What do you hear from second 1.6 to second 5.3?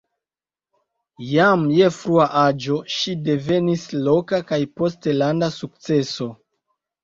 je frua aĝo ŝi devenis loka kaj poste